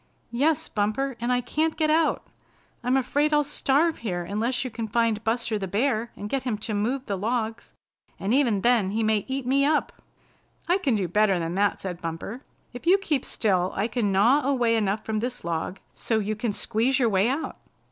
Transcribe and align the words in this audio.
"Yes, 0.31 0.67
Bumper, 0.67 1.15
and 1.19 1.31
I 1.31 1.41
can't 1.41 1.77
get 1.77 1.91
out. 1.91 2.25
I'm 2.83 2.97
afraid 2.97 3.35
I'll 3.35 3.43
starve 3.43 3.99
here 3.99 4.23
unless 4.23 4.65
you 4.65 4.71
can 4.71 4.87
find 4.87 5.23
Buster 5.23 5.59
the 5.59 5.67
Bear 5.67 6.11
and 6.15 6.27
get 6.27 6.41
him 6.41 6.57
to 6.57 6.73
move 6.73 7.05
the 7.05 7.15
logs. 7.15 7.73
And 8.19 8.33
even 8.33 8.61
then 8.61 8.89
he 8.89 9.03
may 9.03 9.25
eat 9.27 9.45
me 9.45 9.63
up." 9.63 10.01
"I 10.67 10.79
can 10.79 10.95
do 10.95 11.07
better 11.07 11.37
than 11.37 11.53
that," 11.53 11.79
said 11.79 12.01
Bumper. 12.01 12.41
"If 12.73 12.87
you 12.87 12.97
keep 12.97 13.23
still 13.23 13.73
I 13.75 13.87
can 13.87 14.11
gnaw 14.11 14.41
away 14.41 14.75
enough 14.75 15.05
from 15.05 15.19
this 15.19 15.43
log 15.45 15.79
so 15.93 16.17
you 16.17 16.35
can 16.35 16.51
squeeze 16.51 16.97
your 16.97 17.09
way 17.09 17.29
out." 17.29 17.57